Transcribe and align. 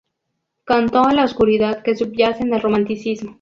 Cantó 0.63 1.03
a 1.03 1.13
la 1.13 1.25
oscuridad 1.25 1.83
que 1.83 1.95
subyace 1.95 2.41
en 2.41 2.55
el 2.55 2.61
romanticismo. 2.63 3.29